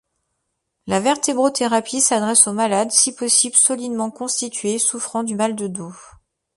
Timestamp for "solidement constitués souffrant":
3.53-5.21